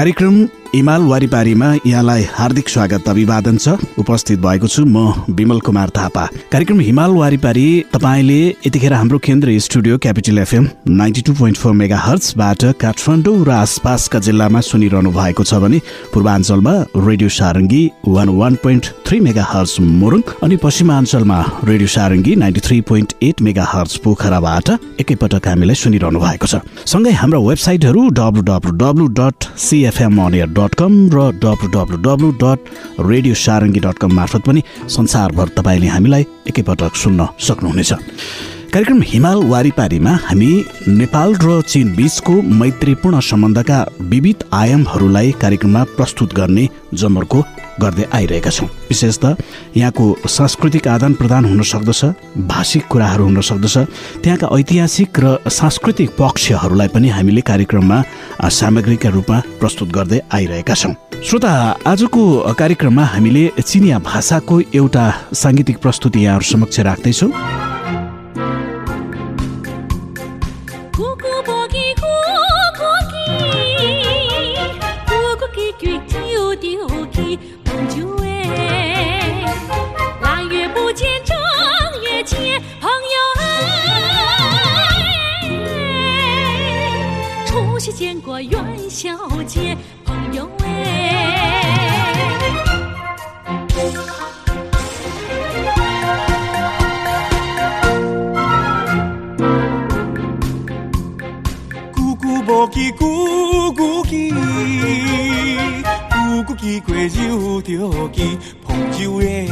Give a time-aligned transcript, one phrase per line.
[0.00, 0.36] कार्यक्रम
[0.74, 3.68] इमाल वारिपारीमा यहाँलाई हार्दिक स्वागत अभिवादन छ।
[3.98, 9.98] उपस्थित भएको छु म विमल कुमार थापा। कार्यक्रम हिमाल वारिपारी तपाईँले यतिखेर हाम्रो केन्द्रीय studio
[9.98, 15.54] capital FM ninety two point four mega हर्चबाट Kathmandu र आसपासका जिल्लामा सुनिरहनु भएको छ
[15.60, 15.80] भने
[16.14, 19.20] पूर्वाञ्चलमा radio Sarangi one one point three
[19.50, 23.42] megahertz Morang अनि पश्चिमाञ्चलमा radio Sarangi ninety three point eight
[23.74, 24.70] megahertz पोखराबाट
[25.02, 29.50] एकैपटक हामीलाई सुनिरहनु भएको छ। सँगै हाम्रा वेबसाइटहरू W W W dot
[29.90, 30.20] CFM
[30.54, 32.58] dot com र W W W dot
[33.10, 37.92] radio Sarangi dot com मार्फत पनि संसारभर तपाईँले हामीलाई एकैपटक सुन्न सक्नुहुनेछ।
[38.72, 40.48] कार्यक्रम हिमाल वारिपारीमा हामी
[40.88, 43.78] नेपाल र चीन बीचको मैत्रीपूर्ण सम्बन्धका
[44.10, 47.40] विविध आयामहरूलाई कार्यक्रममा प्रस्तुत गर्ने जमर्को
[47.82, 49.34] गर्दै आइरहेका छौँ। विशेष त
[49.76, 52.04] यहाँको सांस्कृतिक आदान प्रदान हुन सक्दछ
[52.46, 53.76] भाषिक कुराहरू हुन सक्दछ
[54.22, 57.98] त्यहाँका ऐतिहासिक र सांस्कृतिक पक्षहरूलाई पनि हामीले कार्यक्रममा
[58.50, 60.94] सामग्रीका रूपमा प्रस्तुत गर्दै आइरहेका छौँ।
[61.26, 61.52] श्रोता
[61.86, 62.22] आजको
[62.54, 67.32] कार्यक्रममा हामीले चिनिया भाषाको एउटा साङ्गीतिक प्रस्तुति यहाँहरू समक्ष राख्दैछौँ।
[87.80, 92.26] 是见过元宵节，朋友哎。
[101.94, 104.30] 姑姑不记姑姑记，
[106.10, 109.48] 姑姑记过又着记，朋友哎。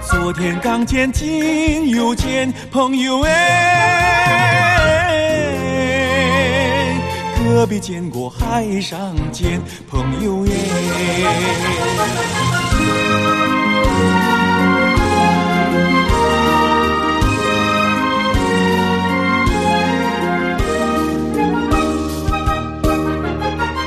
[0.00, 4.53] 昨天刚见，今又见，朋友哎。
[7.44, 10.54] 何必见过海上见朋友耶？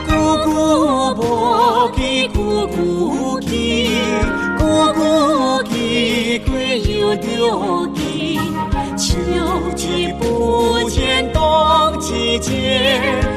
[0.07, 3.89] 姑姑婆给姑姑给，
[4.59, 8.37] 姑姑给归又丢给，
[8.95, 9.17] 秋
[9.75, 13.36] 季不见冬季见。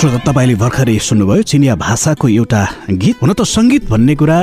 [0.00, 4.38] श्रोता तपाईँले भर्खरै सुन्नुभयो चिनिया भाषाको एउटा गीत। हुन त सङ्गीत भन्ने कुरा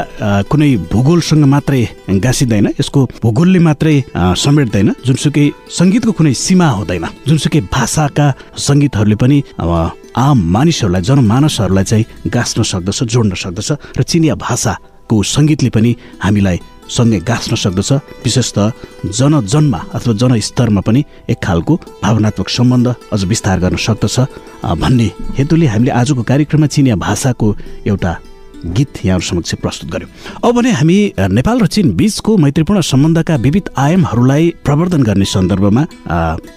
[0.53, 1.81] कुनै भूगोलसँग मात्रै
[2.13, 3.95] गाँसिँदैन यसको भूगोलले मात्रै
[4.37, 12.61] समेट्दैन। जुनसुकै सङ्गीतको कुनै सीमा हुँदैन। जुनसुकै भाषाका सङ्गीतहरूले पनि आम मानिसहरूलाई जनमानसहरूलाई चाहिँ गाँच्न
[12.61, 15.91] सक्दछ जोड्न सक्दछ। र चिनिया भाषाको सङ्गीतले पनि
[16.21, 16.57] हामीलाई
[16.89, 17.91] सँगै गाँच्न सक्दछ।
[18.23, 18.71] विशेष त
[19.05, 24.17] जनजनमा अथवा जनस्तरमा पनि एक खालको भावनात्मक सम्बन्ध अझ विस्तार गर्न सक्दछ।
[24.63, 27.47] भन्ने हेतुले हामीले आजको कार्यक्रममा चिनिया भाषाको
[27.87, 28.13] एउटा
[28.57, 30.09] गीत यहाँहरू समक्ष प्रस्तुत गर्यौँ।
[30.41, 30.97] अब भने हामी
[31.29, 35.83] नेपाल र चीन बीचको मैत्रीपूर्ण सम्बन्धका विविध आयामहरूलाई प्रवर्धन गर्ने सन्दर्भमा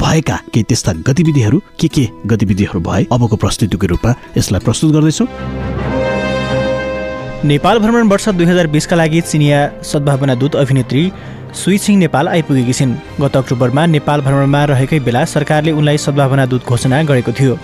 [0.00, 5.28] भएका केही त्यस्ता गतिविधिहरू के के गतिविधिहरू भए अबको प्रस्तुतिको रूपमा यसलाई प्रस्तुत गर्दैछौँ।
[7.44, 11.04] नेपाल भ्रमण वर्ष दुई हजार बिसका लागि चिनिया सद्भावना दूत अभिनेत्री
[11.56, 17.02] सुइछिङ नेपाल आइपुगेकी छिन्। गत अक्टोबरमा नेपाल भ्रमणमा रहेकै बेला सरकारले उनलाई सद्भावना दूत घोषणा
[17.02, 17.56] गरेको थियो।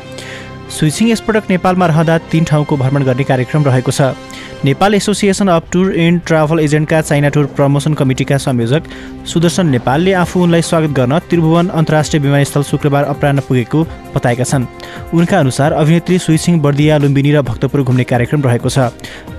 [0.73, 4.17] सुइछिङ यसपटक नेपालमा रहँदा तीन ठाउँको भ्रमण गर्ने कार्यक्रम रहेको छ।
[4.65, 8.83] Nepal association of tour and travel एजेन्टका China tour promotion कमिटीका संयोजक
[9.29, 14.67] सुदर्शन नेपालले आफू उनलाई स्वागत गर्न त्रिभुवन अन्तर्राष्ट्रिय विमानस्थल शुक्रबार अपराह पुगेको बताएका छन्।
[15.15, 18.91] उनका अनुसार अभिनेत्री सुइसिङ बर्दिया लुम्बिनी र भक्तपुर घुम्ने कार्यक्रम रहेको छ।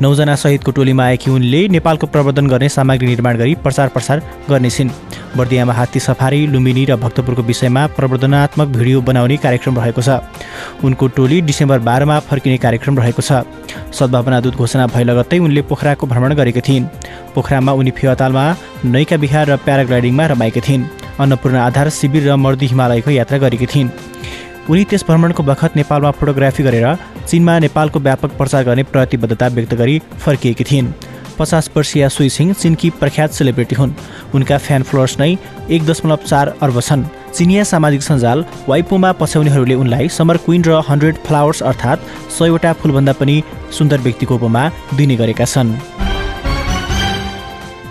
[0.01, 4.91] नौजना सहितको टोलीमा आएकी उनले नेपालको प्रवर्धन गर्ने सामग्री निर्माण गरी प्रचार प्रसार गर्नेछिन्।
[5.37, 10.09] बर्दियामा हात्ती सफारी लुम्बिनी र भक्तपुरको विषयमा प्रवर्धनात्मक भिडियो बनाउने कार्यक्रम रहेको छ।
[10.83, 13.45] उनको टोली डिसेम्बर बाह्रमा फर्किने कार्यक्रम रहेको छ।
[13.93, 16.89] सद्भावना दूत घोषणा भए लगत्तै उनले पोखराको भ्रमण गरेकी थिइन्।
[17.35, 18.45] पोखरामा उनी फेवातालमा
[18.85, 20.89] नैका विहार र प्याराग्लाइडिङमा रमाएकी थिइन्।
[21.19, 23.89] अन्नपूर्ण आधार शिविर र मर्दी हिमालयको यात्रा गरेकी थिइन्।
[24.69, 26.87] उनी त्यस भ्रमणको बखत नेपालमा फोटोग्राफी गरेर
[27.27, 30.93] चिनमा नेपालको व्यापक प्रचार गर्ने प्रतिबद्धता व्यक्त गरी फर्किएकी थिइन्।
[31.39, 33.93] पचास वर्षीय सुई सिंह चिनकी प्रख्यात सेलिब्रिटी हुन्।
[34.35, 35.35] उनका फ्यान फ्लोर्स नै
[35.69, 37.03] एक दशमलव चार अर्ब छन्।
[37.33, 42.05] चिनिया सामाजिक सञ्जाल वाइपोमा पछ्याउनेहरूले उनलाई समर क्विन र हन्ड्रेड फ्लावर्स अर्थात्
[42.37, 43.41] सयवटा फुलभन्दा पनि
[43.77, 45.96] सुन्दर व्यक्तिको उपमा दिने गरेका छन्।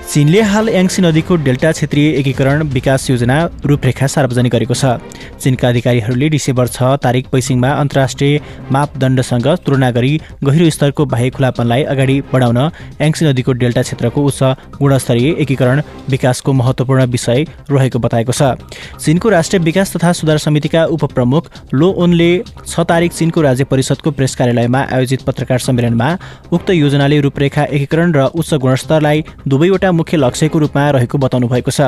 [0.06, 3.36] चीनले हाल याङ्सी नदीको डेल्टा क्षेत्रीय एकीकरण विकास योजना
[3.66, 5.02] रूपरेखा सार्वजनिक गरेको छ।
[5.42, 8.38] चीनका अधिकारीहरूले डिसेम्बर छ तारिक पैसिङमा अन्तर्राष्ट्रिय
[8.72, 10.12] मापदण्डसँग तुलना गरी
[10.46, 12.58] गहिरो स्तरको बाह्य खुलापनलाई अगाडि बढाउन
[13.02, 18.54] याङ्सी नदीको डेल्टा क्षेत्रको उच्च गुणस्तरीय एकीकरण विकासको महत्त्वपूर्ण विषय रहेको बताएको छ।
[19.02, 22.30] चीनको राष्ट्रिय विकास तथा सुधार समितिका उपप्रमुख लो ओनले
[22.62, 26.08] छ तारिक चीनको राज्य परिषदको प्रेस कार्यालयमा आयोजित पत्रकार सम्मेलनमा
[26.52, 31.80] उक्त योजनाले रूपरेखा एकीकरण र उच्च गुणस्तरलाई दुवैवटा मुख्य लक्ष्यको रूपमा रहेको बताउनु भएको छ।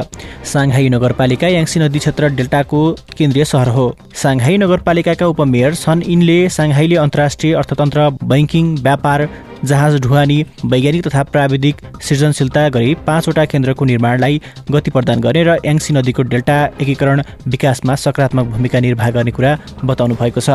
[0.52, 2.81] साङ्घाई नगरपालिका याङ्सी नदी क्षेत्र डेल्टाको
[3.19, 3.87] केन्द्रीय सहर हो।
[4.22, 9.28] साङ्घाई नगरपालिकाका उपमेयर छन् यिनले साङ्घाईले अन्तर्राष्ट्रिय अर्थतन्त्र बैङ्किङ व्यापार
[9.69, 10.38] जहाज ढुवानी
[10.72, 11.76] वैज्ञानिक तथा प्राविधिक
[12.08, 14.40] सृजनशीलता गरी पाँचवटा केन्द्रको निर्माणलाई
[14.70, 17.22] गति प्रदान गर्ने र याङ्सी नदीको डेल्टा एकीकरण
[17.54, 19.52] विकासमा सकारात्मक भूमिका निर्वाह गर्ने कुरा
[19.84, 20.50] बताउनु भएको छ।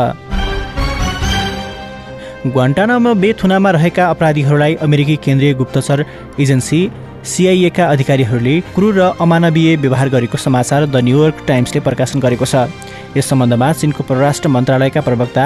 [2.54, 6.06] ग्वान्टानामा बे थुनामा रहेका अपराधीहरूलाई अमेरिकी केन्द्रीय गुप्तचर
[6.44, 6.80] एजेन्सी
[7.24, 12.68] सिआइएका अधिकारीहरूले क्रूर र अमानवीय व्यवहार गरेको समाचार द न्युयोर्क टाइम्सले प्रकाशन गरेको छ।
[13.18, 15.46] यस सम्बन्धमा चिनको परराष्ट्र मन्त्रालयका प्रवक्ता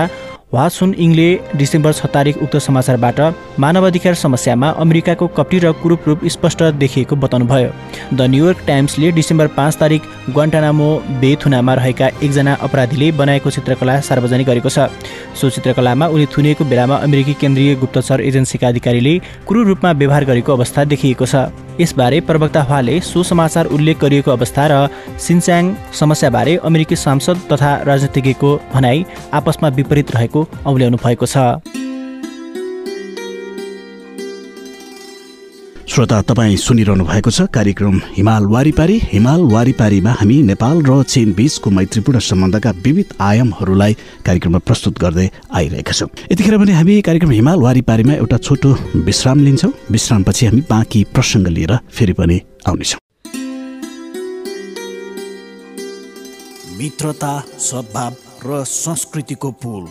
[0.54, 3.20] वासुन इङले डिसेम्बर छ तारिक उक्त समाचारबाट
[3.60, 7.70] मानवाधिकार समस्यामा अमेरिकाको कपटी र कुरूप रूप स्पष्ट देखिएको बताउनुभयो।
[8.16, 10.02] द न्युयोर्क टाइम्सले डिसेम्बर पाँच तारिक
[10.32, 10.90] ग्वान्टानामो
[11.20, 14.88] बेथुनामा रहेका एकजना अपराधीले बनाएको चित्रकला सार्वजनिक गरेको छ।
[15.36, 20.84] सो चित्रकलामा उनी थुनिएको बेलामा अमेरिकी केन्द्रीय गुप्तचर एजेन्सीका अधिकारीले क्रूर रूपमा व्यवहार गरेको अवस्था
[20.96, 24.76] देखिएको छ। यसबारे प्रवक्ता हवाले सो समाचार उल्लेख गरिएको अवस्था र
[25.20, 31.87] सिन्च्याङ समस्याबारे अमेरिकी सांसद तथा राजनीतिज्ञको भनाई आपसमा विपरीत रहेको औल्याउनु भएको छ।
[35.88, 41.70] श्रोता तपाईँ सुनिरहनु भएको छ कार्यक्रम हिमाल वारिपारी। हिमाल वारिपारीमा हामी नेपाल र चीन बीचको
[41.72, 43.94] मैत्रीपूर्ण सम्बन्धका विविध आयामहरूलाई
[44.26, 48.74] कार्यक्रममा प्रस्तुत गर्दै आइरहेका छौँ। यतिखेर भने हामी कार्यक्रम हिमाल वारिपारीमा एउटा छोटो
[49.08, 53.00] विश्राम लिन्छौँ। विश्रामपछि हामी बाँकी प्रसङ्ग लिएर फेरि पनि आउनेछौँ।
[56.78, 58.14] मित्रता सद्भाव
[58.46, 59.88] र संस्कृतिको पुल।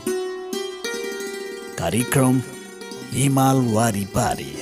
[1.80, 2.40] कार्यक्रम
[3.16, 4.52] हिमाल वारिपारी।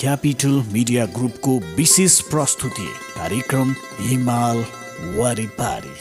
[0.00, 2.86] क्यापिटल मिडिया ग्रुपको विशेष प्रस्तुति
[3.16, 4.58] कार्यक्रम हिमाल
[5.16, 5.96] वारिपारी।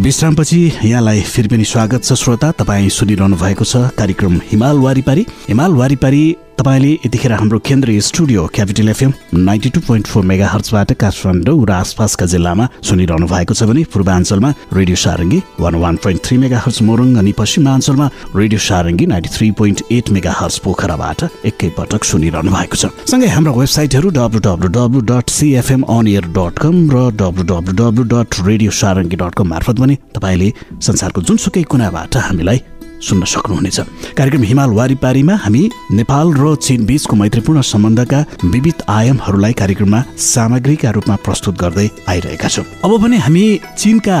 [0.00, 5.72] विश्रामपछि यहाँलाई फेरि पनि स्वागत छ श्रोता। तपाईँ सुनिरहनु भएको छ कार्यक्रम हिमाल वारिपारी। हिमाल
[5.72, 11.64] वारिपारी तपाईँले यतिखेर हाम्रो केन्द्रीय studio capital FM ninety two point four mega हर्चबाट Kathmandu
[11.66, 16.82] र आसपासका जिल्लामा सुनिरहनु भएको छ भने पूर्वाञ्चलमा radio Sarangi one one point three megahertz
[16.86, 18.06] Morang अनि पश्चिमाञ्चलमा
[18.36, 20.10] radio Sarangi ninety three point eight
[20.40, 26.06] megahertz पोखराबाट एकैपटक सुनिरहनु भएको छ। सँगै हाम्रो वेबसाइटहरू W W W dot CFM on
[26.06, 30.52] air dot com र W W W dot radio Sarangi dot com मार्फत पनि तपाईँले
[30.86, 32.62] संसारको जुनसुकै कुनाबाट हामीलाई
[33.00, 33.80] सुन्न सक्नुहुनेछ।
[34.16, 35.62] कार्यक्रम हिमाल वारिपारीमा हामी
[35.92, 42.64] नेपाल र चीन बीचको मैत्रीपूर्ण सम्बन्धका विविध आयामहरूलाई कार्यक्रममा सामग्रीका रूपमा प्रस्तुत गर्दै आइरहेका छौँ।
[42.84, 43.44] अब भने हामी
[43.78, 44.18] चीनका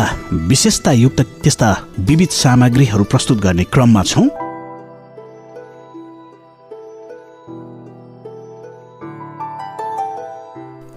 [0.48, 4.28] विशेषतायुक्त त्यस्ता विविध सामग्रीहरू प्रस्तुत गर्ने क्रममा छौँ।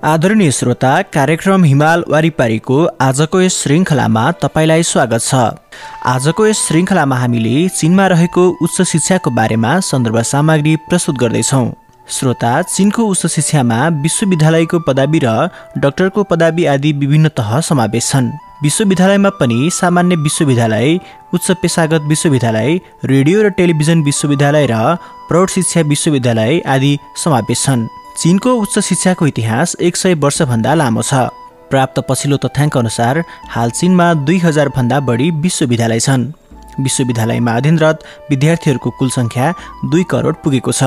[0.04, 5.36] आदरणीय श्रोता कार्यक्रम हिमाल वारिपारीको आजको यस श्रृङ्खलामा तपाईँलाई स्वागत छ।
[6.06, 11.68] आजको यस श्रृङ्खलामा हामीले चिनमा रहेको उच्च शिक्षाको बारेमा सन्दर्भ सामग्री प्रस्तुत गर्दैछौँ।
[12.08, 18.32] श्रोता चिनको उच्च शिक्षामा विश्वविद्यालयको पदवी र डाक्टरको पदवी आदि विभिन्न तह समावेश छन्।
[18.64, 21.00] विश्वविद्यालयमा पनि सामान्य विश्वविद्यालय
[21.34, 24.76] उच्च पेसागत विश्वविद्यालय रेडियो र टेलिभिजन विश्वविद्यालय र
[25.30, 31.28] प्रौढ शिक्षा विश्वविद्यालय आदि समावेश छन्। चिनको उच्च शिक्षाको इतिहास एक सय वर्षभन्दा लामो छ।
[31.70, 36.32] प्राप्त पछिल्लो तथ्याङ्क अनुसार हाल चिनमा दुई हजारभन्दा बढी विश्वविद्यालय छन्।
[36.80, 39.46] विश्वविद्यालयमा अध्ययनरत विद्यार्थीहरूको कुल सङ्ख्या
[39.92, 40.84] दुई करोड पुगेको छ।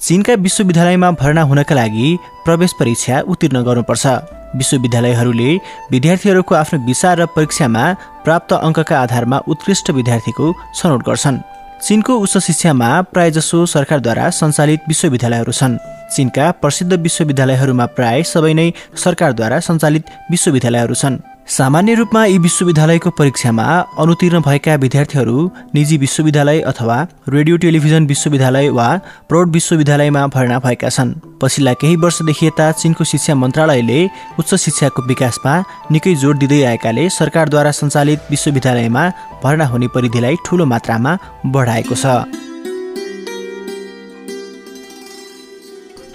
[0.00, 2.08] चिनका विश्वविद्यालयमा भर्ना हुनका लागि
[2.44, 4.06] प्रवेश परीक्षा उत्तीर्ण गर्नुपर्छ।
[4.56, 5.50] विश्वविद्यालयहरूले
[5.90, 7.84] विद्यार्थीहरूको आफ्नो विचार र परीक्षामा
[8.24, 11.38] प्राप्त अङ्कका आधारमा उत्कृष्ट विद्यार्थीको छनौट गर्छन्।
[11.82, 15.78] चिनको उच्च शिक्षामा प्रायजसो सरकारद्वारा सञ्चालित विश्वविद्यालयहरू छन्।
[16.14, 18.70] चिनका प्रसिद्ध विश्वविद्यालयहरूमा प्राय सबै नै
[19.04, 21.22] सरकारद्वारा सञ्चालित विश्वविद्यालयहरू छन्।
[21.54, 23.64] सामान्य रूपमा यी विश्वविद्यालयको परीक्षामा
[24.02, 25.38] अनुतीर्ण भएका विद्यार्थीहरू
[25.74, 26.96] निजी विश्वविद्यालय अथवा
[27.28, 28.86] रेडियो टेलिभिजन विश्वविद्यालय वा
[29.28, 34.00] प्रौढ विश्वविद्यालयमा भर्ना भएका छन्। पछिल्ला केही वर्षदेखि यता चिनको शिक्षा मन्त्रालयले
[34.38, 35.54] उच्च शिक्षाको विकासमा
[35.92, 39.04] निकै जोड दिँदै आएकाले सरकारद्वारा सञ्चालित विश्वविद्यालयमा
[39.44, 41.12] भर्ना हुने परिधिलाई ठूलो मात्रामा
[41.54, 42.53] बढाएको छ।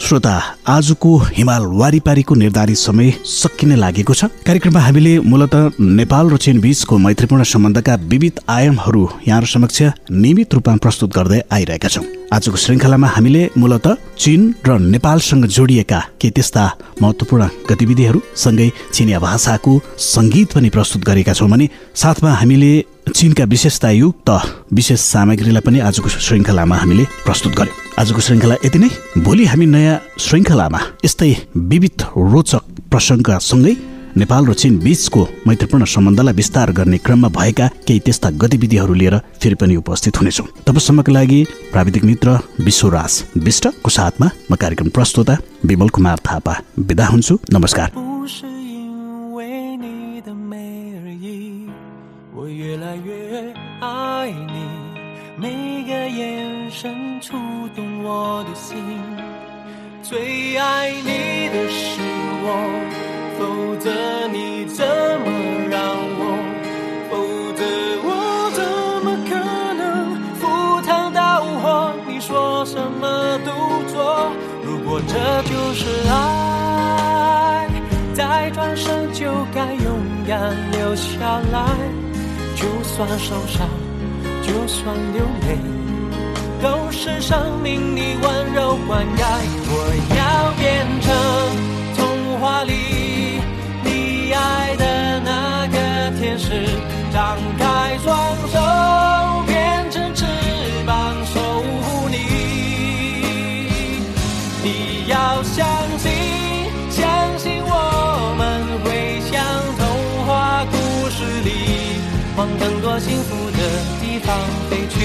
[0.10, 0.32] श्रोता
[0.68, 6.98] आजको हिमाल वारिपारीको निर्धारित समय सकिने लागेको छ। कार्यक्रममा हामीले मूलत नेपाल र चीन बीचको
[6.98, 13.50] मैत्रीपूर्ण सम्बन्धका विविध आयामहरू यहाँहरू समक्ष नियमित रूपमा प्रस्तुत गर्दै आइरहेका छौँ। आजको श्रृङ्खलामा हामीले
[13.58, 13.88] मूलत
[14.18, 16.66] चीन र नेपालसँग जोडिएका के त्यस्ता
[17.02, 19.74] महत्त्वपूर्ण गतिविधिहरू सँगै चिनिया भाषाको
[20.10, 22.74] सङ्गीत पनि प्रस्तुत गरेका छौँ भने साथमा हामीले
[23.10, 24.30] चीनका विशेषतायुक्त
[24.74, 29.98] विशेष सामग्रीलाई पनि आजको श्रृङ्खलामा हामीले प्रस्तुत गर्यौँ। आजको श्रृङ्खला यति नै। भोलि हामी नयाँ
[30.20, 33.76] श्रृङ्खलामा यस्तै विविध रोचक प्रसङ्गसँगै
[34.18, 39.56] नेपाल र चीन बीचको मैत्रीपूर्ण सम्बन्धलाई विस्तार गर्ने क्रममा भएका केही त्यस्ता गतिविधिहरू लिएर फेरि
[39.56, 41.40] पनि उपस्थित हुनेछौँ। तबसम्मको लागि
[41.72, 47.92] प्राविधिक मित्र विश्वराज विष्टको साथमा म कार्यक्रम प्रस्तोता विमल कुमार थापा बिदा हुन्छु। नमस्कार।
[52.40, 54.54] 我越来越爱你。
[55.36, 57.36] 每个眼神触
[57.76, 58.78] 动我的心，
[60.02, 62.00] 最爱你的是
[62.42, 62.48] 我，
[63.38, 63.92] 否则
[64.30, 65.28] 你怎么
[65.70, 65.82] 让
[66.18, 66.22] 我？
[67.10, 67.12] 否
[67.58, 67.62] 则
[68.08, 68.10] 我
[68.56, 68.64] 怎
[69.04, 69.36] 么可
[69.74, 70.48] 能赴
[70.88, 71.92] 汤蹈火？
[72.08, 73.52] 你说什么都
[73.92, 74.32] 做。
[74.64, 77.68] 如果这就是爱，
[78.14, 79.86] 再转身就该勇
[80.26, 81.60] 敢留下来。
[82.60, 83.70] 就算受伤，
[84.44, 85.58] 就算流泪，
[86.62, 89.24] 都是生命你温柔灌溉。
[89.72, 89.74] 我
[90.18, 91.08] 要变成
[91.96, 92.74] 童话里
[93.86, 96.68] 你爱的那个天使，
[97.14, 98.60] 张开双手，
[99.48, 100.26] 变成翅
[100.86, 101.40] 膀守
[101.82, 102.18] 护你。
[104.62, 105.66] 你要相
[105.98, 106.12] 信，
[112.40, 113.58] 往更多幸福的
[114.00, 114.34] 地方
[114.70, 114.96] 飞去。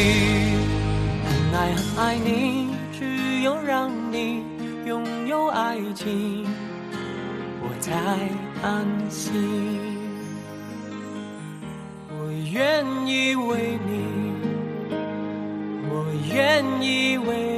[1.26, 4.44] 很爱很爱你，只有让你
[4.86, 6.46] 拥有爱情，
[7.60, 7.92] 我才
[8.62, 9.32] 安心。
[12.08, 13.92] 我愿意为你，
[15.90, 17.53] 我愿意为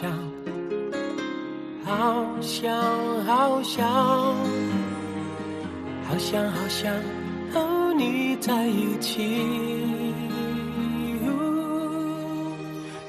[0.00, 0.08] 想，
[1.84, 2.72] 好想
[3.26, 3.84] 好想，
[6.06, 6.94] 好想好想
[7.52, 9.24] 和你在一起。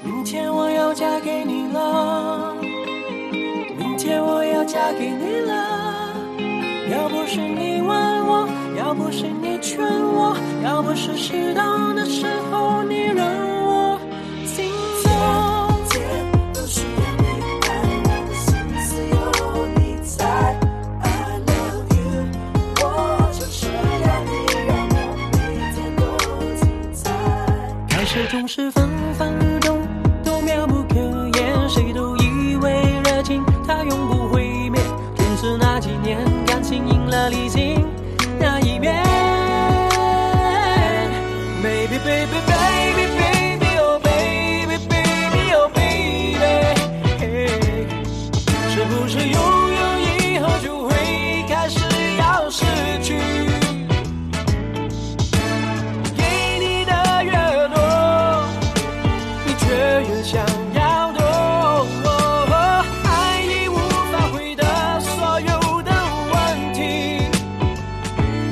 [0.02, 2.56] 明天我要嫁给你了，
[3.78, 6.12] 明天我要嫁给你了。
[6.90, 13.39] 要不是你问我，要不是你劝我，要不是适当的时候你让
[42.50, 46.44] baby baby oh baby baby oh baby.
[47.18, 47.22] 嘿
[48.70, 49.38] 是不是拥
[49.80, 50.90] 有以后就会
[51.48, 51.78] 开始
[52.18, 52.64] 要失
[53.02, 53.08] 去？
[56.16, 56.22] 给
[56.58, 56.92] 你的
[57.24, 57.32] 越
[57.68, 57.76] 多
[59.46, 59.64] 你却
[60.08, 61.20] 越想要躲。
[63.04, 63.08] 爱
[63.42, 63.76] 已无
[64.12, 64.64] 法回答
[65.00, 65.90] 所有的
[66.32, 66.34] 问
[66.72, 66.78] 题。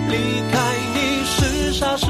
[0.08, 0.12] 离
[0.50, 0.54] 开
[0.94, 2.06] 你是傻是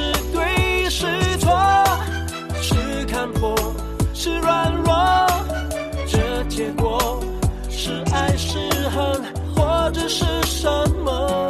[9.99, 10.69] 这是什
[11.05, 11.48] 么？